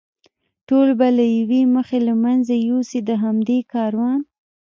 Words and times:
ټول 0.67 0.89
به 0.99 1.07
له 1.17 1.25
یوې 1.37 1.61
مخې 1.75 1.99
له 2.07 2.13
منځه 2.23 2.53
یوسي، 2.67 2.99
د 3.09 3.11
همدې 3.23 3.59
کاروان. 3.73 4.19